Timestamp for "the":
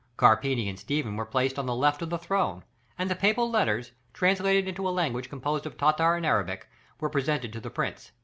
1.67-1.75, 2.09-2.17, 3.07-3.13, 7.59-7.69